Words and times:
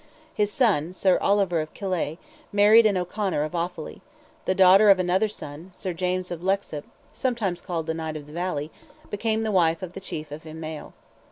His 0.33 0.51
son, 0.51 0.93
Sir 0.93 1.19
Oliver 1.19 1.61
of 1.61 1.75
Killeigh, 1.75 2.17
married 2.51 2.87
an 2.87 2.97
O'Conor 2.97 3.43
of 3.43 3.51
Offally; 3.51 4.01
the 4.45 4.55
daughter 4.55 4.89
of 4.89 4.97
another 4.97 5.27
son, 5.27 5.69
Sir 5.75 5.93
James 5.93 6.31
of 6.31 6.41
Leixlip, 6.41 6.85
(sometimes 7.13 7.61
called 7.61 7.85
the 7.85 7.93
Knight 7.93 8.17
of 8.17 8.25
the 8.25 8.33
Valley) 8.33 8.71
became 9.11 9.43
the 9.43 9.51
wife 9.51 9.83
of 9.83 9.93
the 9.93 10.01
chief 10.01 10.31
of 10.31 10.43
Imayle. 10.43 10.93